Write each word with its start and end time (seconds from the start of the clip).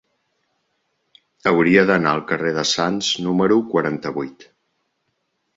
Hauria 1.51 1.83
d'anar 1.91 2.13
al 2.13 2.25
carrer 2.33 2.53
de 2.57 2.65
Sants 2.71 3.13
número 3.27 3.61
quaranta-vuit. 3.75 4.51